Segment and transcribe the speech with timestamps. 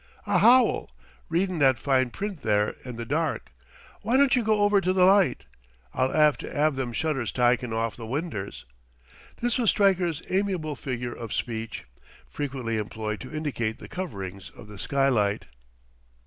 [0.25, 0.89] "A howl,
[1.29, 3.51] readin' that fine print there in the dark.
[4.03, 5.45] W'y don't you go over to the light?...
[5.93, 8.65] I'll 'ave to 'ave them shutters tyken off the winders."
[9.41, 11.85] This was Stryker's amiable figure of speech,
[12.25, 15.45] frequently employed to indicate the coverings of the skylight.